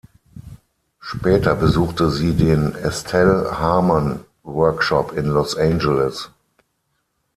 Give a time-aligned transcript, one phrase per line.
[0.99, 6.27] Später besuchte sie den Estelle Harman Workshop in Los Angeles.